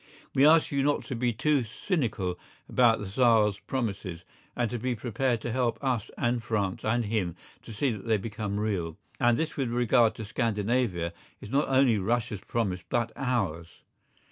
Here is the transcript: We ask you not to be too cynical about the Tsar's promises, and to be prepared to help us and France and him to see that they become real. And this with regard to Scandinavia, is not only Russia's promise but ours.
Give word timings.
We 0.33 0.47
ask 0.47 0.71
you 0.71 0.81
not 0.81 1.03
to 1.03 1.15
be 1.15 1.31
too 1.31 1.63
cynical 1.63 2.39
about 2.67 2.97
the 2.97 3.05
Tsar's 3.05 3.59
promises, 3.59 4.23
and 4.55 4.67
to 4.71 4.79
be 4.79 4.95
prepared 4.95 5.41
to 5.41 5.51
help 5.51 5.77
us 5.83 6.09
and 6.17 6.41
France 6.41 6.83
and 6.83 7.05
him 7.05 7.35
to 7.61 7.71
see 7.71 7.91
that 7.91 8.07
they 8.07 8.17
become 8.17 8.59
real. 8.59 8.97
And 9.19 9.37
this 9.37 9.55
with 9.57 9.69
regard 9.69 10.15
to 10.15 10.25
Scandinavia, 10.25 11.13
is 11.39 11.51
not 11.51 11.67
only 11.69 11.99
Russia's 11.99 12.41
promise 12.41 12.81
but 12.89 13.11
ours. 13.15 13.83